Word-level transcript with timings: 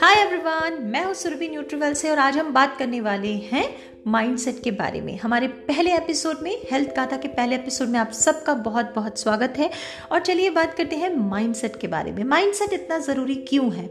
Hi 0.00 0.14
everyone 0.14 0.78
मैं 0.82 1.04
हूँ 1.04 1.14
सुरभि 1.14 1.48
न्यूट्रीवेल 1.48 1.94
से 1.94 2.10
और 2.10 2.18
आज 2.18 2.36
हम 2.36 2.52
बात 2.52 2.76
करने 2.78 3.00
वाले 3.00 3.28
हैं 3.28 3.64
माइंडसेट 4.06 4.62
के 4.64 4.70
बारे 4.70 5.00
में। 5.00 5.18
हमारे 5.18 5.48
पहले 5.48 5.94
एपिसोड 5.96 6.36
में 6.42 6.62
हेल्थ 6.70 6.88
गाथा 6.88 7.16
के 7.16 7.28
पहले 7.28 7.54
एपिसोड 7.54 7.88
में 7.88 7.98
आप 8.00 8.12
सबका 8.12 8.54
बहुत 8.54 8.92
बहुत 8.96 9.18
स्वागत 9.18 9.54
है। 9.58 9.70
और 10.12 10.20
चलिए 10.20 10.50
बात 10.50 10.74
करते 10.74 10.96
हैं 10.96 11.16
माइंडसेट 11.16 11.76
के 11.76 11.86
बारे 11.86 12.12
में। 12.12 12.24
माइंडसेट 12.24 12.72
इतना 12.72 12.98
ज़रूरी 12.98 13.34
क्यों 13.34 13.72
है? 13.72 13.90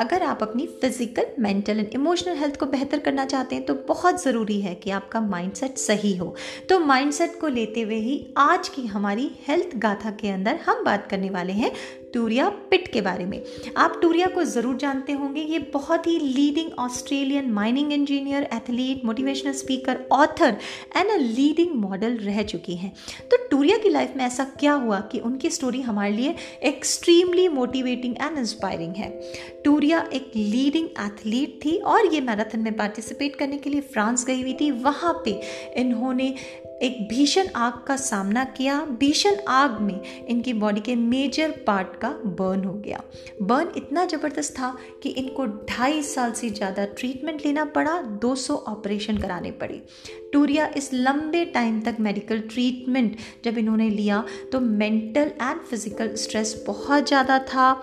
अगर 0.00 0.22
आप 0.22 0.42
अपनी 0.42 0.66
physical 0.80 1.26
mental 1.38 1.78
and 1.78 1.90
emotional 1.94 2.36
health 2.36 2.56
को 2.60 2.66
बेहतर 2.66 2.98
करना 3.00 3.24
चाहते 3.24 3.56
हैं 3.56 3.64
तो 3.64 3.74
बहुत 3.88 4.22
ज़रूरी 4.22 4.60
है 4.60 4.74
कि 4.74 4.90
आपका 4.90 5.20
माइंडसेट 5.20 5.76
सही 5.78 6.14
हो। 6.16 6.34
तो 6.68 6.78
माइंडसेट 6.80 7.38
को 7.40 7.48
लेते 7.48 7.82
हुए 7.82 7.98
ही 8.00 8.24
आज 8.38 8.68
की 8.68 8.86
हमारी 8.86 9.30
हेल्थ 9.48 9.76
गाथा 9.78 10.10
के 10.12 10.28
अंदर 10.30 10.58
हम 10.66 10.82
बात 10.84 11.06
करने 11.10 11.30
वाले 11.30 11.52
हैं 11.52 11.72
टूरिया 12.14 12.48
पिट 12.70 12.86
के 12.88 13.00
बारे 13.00 13.24
में। 13.26 13.40
आप 13.76 13.98
टूरिया 14.02 14.26
को 14.26 14.42
ज़रूर 14.44 14.76
जानते 14.76 15.12
होंगे, 15.12 15.40
ये 15.40 15.58
बहुत 15.72 16.06
ही 16.06 16.18
leading 16.18 16.70
Australian 16.78 17.50
mining 17.52 17.92
engineer 17.92 18.42
athlete 18.54 19.04
motivational 19.04 19.52
speaker 19.52 20.04
author 20.12 20.56
and 20.96 21.10
a 21.10 21.16
leading 21.16 21.74
model 21.76 22.16
रह 22.18 22.42
चुकी 22.44 22.76
हैं। 22.76 22.92
तो 23.30 23.36
टूरिया 23.54 23.76
की 23.78 23.88
लाइफ 23.88 24.12
में 24.16 24.24
ऐसा 24.24 24.44
क्या 24.44 24.72
हुआ 24.72 25.00
कि 25.00 25.18
उनकी 25.18 25.50
स्टोरी 25.50 25.80
हमारे 25.80 26.12
लिए 26.12 26.34
एक्सट्रीमली 26.62 27.48
मोटिवेटिंग 27.48 28.16
एंड 28.16 28.38
इंस्पायरिंग 28.38 28.94
है? 28.94 29.22
टूरिया 29.64 30.10
एक 30.12 30.32
लीडिंग 30.36 30.88
एथलीट 31.00 31.60
थी 31.64 31.78
और 31.78 32.14
ये 32.14 32.20
मैराथन 32.20 32.60
में 32.60 32.76
पार्टिसिपेट 32.76 33.36
करने 33.36 33.58
के 33.58 33.70
लिए 33.70 33.80
फ्रांस 33.80 34.26
गई 34.26 34.42
हुई 34.42 34.52
थी। 34.52 34.70
वहाँ 34.70 35.22
पे 35.24 35.40
इन्होंने 35.76 36.34
एक 36.82 36.96
भीषण 37.08 37.48
आग 37.56 37.82
का 37.86 37.96
सामना 37.96 38.44
किया। 38.46 38.80
भीषण 39.00 39.36
आग 39.48 39.80
में 39.80 40.26
इनकी 40.28 40.52
बॉडी 40.54 40.80
के 40.80 40.94
मेजर 40.96 41.50
पार्ट 41.66 41.94
का 42.00 42.08
बर्न 42.38 42.64
हो 42.64 42.72
गया। 42.74 43.02
बर्न 43.42 43.70
इतना 43.76 44.04
ज़बरदस्त 44.04 44.52
था 44.52 44.74
कि 45.02 45.08
इनको 45.10 45.46
ढाई 45.46 46.02
साल 46.02 46.32
से 46.32 46.50
ज़्यादा 46.50 46.84
ट्रीटमेंट 46.92 47.44
लेना 47.46 47.64
पड़ा 47.74 48.00
200 48.22 48.56
ऑपरेशन 48.68 49.18
कराने 49.18 49.50
पड़े। 49.52 49.80
टूरिया 50.32 50.66
इस 50.76 50.92
लंबे 50.94 51.44
टाइम 51.44 51.80
तक 51.80 51.96
मेडिकल 52.00 52.40
ट्रीटमेंट 52.48 53.16
जब 53.44 53.58
इन्होंने 53.58 53.88
लिया 53.90 54.24
तो 54.52 54.60
मेंटल 54.60 55.32
एंड 55.42 55.60
फ़िज़िकल 55.60 56.14
स्ट्रेस 56.16 56.62
बहुत 56.66 57.08
ज़्यादा 57.08 57.38
था। 57.44 57.82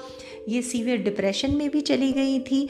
ये 0.49 0.61
सीवियर 0.61 1.03
डिप्रेशन 1.03 1.55
में 1.55 1.69
भी 1.69 1.81
चली 1.81 2.11
गई 2.11 2.39
थी। 2.41 2.67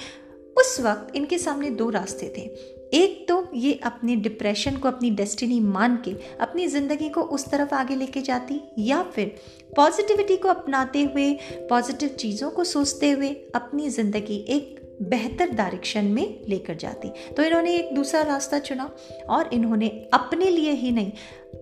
उस 0.57 0.79
वक्त 0.79 1.15
इनके 1.15 1.37
सामने 1.37 1.69
दो 1.71 1.89
रास्ते 1.89 2.33
थे। 2.37 2.80
एक 2.93 3.25
तो 3.27 3.43
ये 3.55 3.73
अपने 3.83 4.15
डिप्रेशन 4.15 4.77
को, 4.77 4.87
अपनी 4.87 5.09
डेस्टिनी 5.11 5.59
मान 5.59 5.95
के, 6.05 6.15
अपनी 6.41 6.67
ज़िंदगी 6.67 7.09
को 7.09 7.21
उस 7.21 7.49
तरफ़ 7.51 7.73
आगे 7.75 7.95
लेके 7.95 8.21
जाती, 8.21 8.59
या 8.79 9.01
फिर 9.05 9.35
पॉजिटिविटी 9.75 10.37
को 10.37 10.49
अपनाते 10.49 11.03
हुए 11.03 11.33
पॉजिटिव 11.69 12.09
चीज़ों 12.09 12.49
को 12.49 12.63
सोचते 12.63 13.11
हुए 13.11 13.29
अपनी 13.55 13.89
ज़िंदगी 13.89 14.45
एक 14.49 14.79
बेहतर 15.01 15.49
डायरेक्शन 15.49 16.05
में 16.05 16.39
लेकर 16.49 16.75
जाती। 16.75 17.09
तो 17.33 17.43
इन्होंने 17.43 17.75
एक 17.75 17.93
दूसरा 17.95 18.21
रास्ता 18.21 18.59
चुना 18.59 18.89
और 19.29 19.49
इन्होंने 19.53 19.87
अपने 20.13 20.49
लिए 20.49 20.71
ही 20.71 20.91
नहीं 20.91 21.11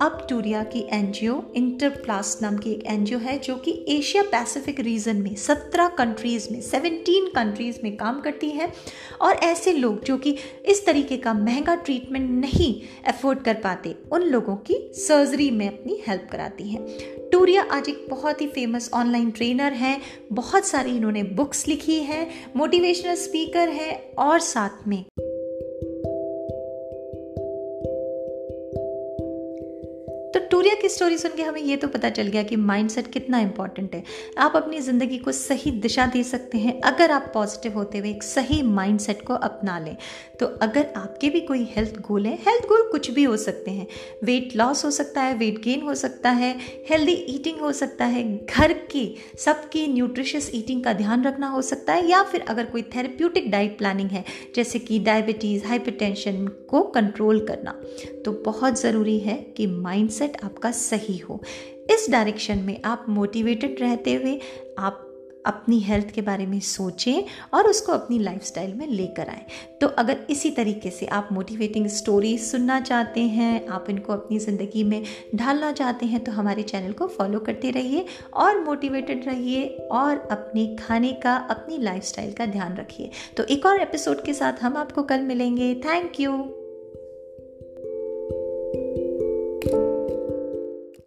अब 0.01 0.27
टूरिया 0.29 0.63
की 0.63 0.87
एनजीओ 0.89 1.41
इंटरप्लास 1.55 2.39
नाम 2.41 2.57
की 2.57 2.71
एक 2.71 2.83
एनजीओ 2.85 3.17
है 3.17 3.39
जो 3.39 3.55
कि 3.55 3.85
एशिया 3.87 4.23
पैसिफिक 4.23 4.79
रीजन 4.79 5.15
में 5.15 5.35
17 5.35 5.87
कंट्रीज़ 5.97 6.47
में 6.51 6.61
17 6.61 7.29
कंट्रीज़ 7.35 7.77
में 7.83 7.97
काम 7.97 8.21
करती 8.21 8.49
है। 8.49 8.73
और 9.21 9.33
ऐसे 9.33 9.73
लोग 9.73 10.03
जो 10.03 10.17
कि 10.17 10.35
इस 10.65 10.85
तरीके 10.85 11.17
का 11.17 11.33
महँगा 11.33 11.75
ट्रीटमेंट 11.75 12.29
नहीं 12.45 12.81
अफोर्ड 13.07 13.39
कर 13.39 13.53
पाते, 13.53 13.95
उन 14.11 14.21
लोगों 14.21 14.55
की 14.55 14.91
सर्जरी 14.93 15.51
में 15.51 15.67
अपनी 15.67 16.03
हेल्प 16.07 16.27
कराती 16.31 16.69
हैं। 16.69 16.87
टूरिया 17.29 17.67
आज 17.71 17.89
एक 17.89 18.05
बहुत 18.09 18.41
ही 18.41 18.47
फ़ेमस 18.47 18.89
ऑनलाइन 18.93 19.31
ट्रेनर 19.31 19.73
हैं। 19.73 20.01
बहुत 20.33 20.65
सारी 20.65 20.95
इन्होंने 20.97 21.23
बुक्स 21.23 21.67
लिखी 21.67 21.99
हैं 21.99 22.51
मोटिवेशनल 22.55 23.15
स्पीकर 23.15 23.69
है 23.69 24.11
और 24.19 24.39
साथ 24.39 24.87
में 24.87 25.05
टूरिया 30.51 30.75
की 30.75 30.89
स्टोरी 30.89 31.17
सुन 31.17 31.31
के 31.35 31.43
हमें 31.43 31.61
ये 31.61 31.75
तो 31.77 31.87
पता 31.87 32.09
चल 32.09 32.27
गया 32.27 32.43
कि 32.43 32.55
माइंडसेट 32.55 33.07
कितना 33.07 33.39
इंपॉर्टेंट 33.39 33.95
है। 33.95 34.03
आप 34.37 34.55
अपनी 34.55 34.79
ज़िंदगी 34.81 35.17
को 35.17 35.31
सही 35.31 35.71
दिशा 35.71 36.05
दे 36.05 36.23
सकते 36.23 36.57
हैं, 36.57 36.79
अगर 36.81 37.11
आप 37.11 37.29
पॉजिटिव 37.33 37.73
होते 37.73 37.97
हुए 37.97 38.09
एक 38.09 38.23
सही 38.23 38.61
माइंडसेट 38.63 39.21
को 39.21 39.33
अपना 39.33 39.77
लें। 39.79 39.95
तो 40.39 40.45
अगर 40.61 40.87
आपके 40.97 41.29
भी 41.29 41.39
कोई 41.41 41.63
हेल्थ 41.71 41.99
गोल 42.01 42.25
है 42.25 42.33
हेल्थ 42.41 42.67
गोल 42.67 42.87
कुछ 42.91 43.09
भी 43.11 43.23
हो 43.23 43.37
सकते 43.37 43.71
हैं। 43.71 43.87
वेट 44.23 44.55
लॉस 44.55 44.83
हो 44.85 44.91
सकता 44.91 45.21
है 45.21 45.35
वेट 45.37 45.61
गेन 45.63 45.81
हो 45.81 45.95
सकता 45.95 46.29
है 46.31 46.55
हेल्दी 46.89 47.13
ईटिंग 47.29 47.59
हो 47.59 47.71
सकता 47.71 48.05
है, 48.05 48.23
घर 48.45 48.73
की, 48.91 49.15
सबकी 49.39 49.85
न्यूट्रिशियस 49.87 50.49
ईटिंग 50.55 50.83
का 50.83 50.93
ध्यान 50.93 51.23
रखना 51.23 51.47
हो 51.47 51.61
सकता 51.61 51.93
है, 51.93 52.09
या 52.09 52.23
फिर 52.23 52.45
अगर 52.49 52.65
कोई 52.65 52.81
थेरेप्यूटिक 52.95 53.51
डाइट 53.51 53.77
प्लानिंग 53.77 54.09
है, 54.09 54.23
जैसे 54.55 54.79
कि 54.79 54.99
डायबिटीज़ 54.99 55.65
हाइपरटेंशन 55.65 56.47
को 56.69 56.81
कंट्रोल 56.89 57.45
करना। 57.47 57.75
तो 58.25 58.31
बहुत 58.45 58.79
ज़रूरी 58.81 59.17
है 59.19 59.35
कि 59.57 59.67
माइंडसेट 59.67 60.37
आपका 60.43 60.71
सही 60.71 61.17
हो। 61.17 61.41
इस 61.91 62.07
डायरेक्शन 62.11 62.59
में 62.59 62.79
आप 62.85 63.05
मोटिवेटेड 63.09 63.81
रहते 63.81 64.13
हुए 64.13 64.39
आप 64.79 65.05
अपनी 65.45 65.79
हेल्थ 65.79 66.09
के 66.11 66.21
बारे 66.21 66.45
में 66.45 66.59
सोचें 66.59 67.23
और 67.53 67.67
उसको 67.67 67.91
अपनी 67.91 68.17
लाइफस्टाइल 68.19 68.73
में 68.73 68.87
लेकर 68.87 69.29
आएँ। 69.29 69.45
तो 69.81 69.87
अगर 69.87 70.25
इसी 70.29 70.51
तरीके 70.51 70.89
से 70.89 71.05
आप 71.07 71.29
मोटिवेटिंग 71.31 71.87
स्टोरी 71.87 72.37
सुनना 72.37 72.79
चाहते 72.81 73.21
हैं, 73.21 73.67
आप 73.67 73.85
इनको 73.89 74.13
अपनी 74.13 74.39
ज़िंदगी 74.39 74.83
में 74.83 75.03
ढालना 75.35 75.71
चाहते 75.71 76.05
हैं 76.05 76.23
तो 76.23 76.31
हमारे 76.31 76.63
चैनल 76.63 76.91
को 76.91 77.07
फॉलो 77.07 77.39
करते 77.39 77.71
रहिए 77.71 78.05
और 78.35 78.59
मोटिवेटेड 78.59 79.25
रहिए 79.27 79.65
और 79.91 80.27
अपने 80.31 80.75
खाने 80.77 81.13
का, 81.13 81.35
अपनी 81.35 81.77
लाइफस्टाइल 81.77 82.33
का 82.33 82.45
ध्यान 82.45 82.77
रखिए। 82.77 83.11
तो 83.37 83.43
एक 83.45 83.65
और 83.65 83.81
एपिसोड 83.81 84.23
के 84.23 84.33
साथ 84.33 84.63
हम 84.63 84.77
आपको 84.77 85.03
कल 85.03 85.21
मिलेंगे। 85.23 85.75
Thank 85.85 86.19
you 86.19 86.58